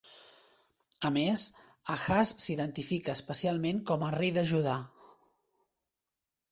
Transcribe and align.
A 1.09 1.11
més, 1.17 1.43
Ahaz 1.97 2.31
s'identifica 2.47 3.15
específicament 3.21 3.85
com 3.93 4.09
a 4.09 4.13
rei 4.19 4.35
de 4.41 4.47
Judà. 4.55 4.79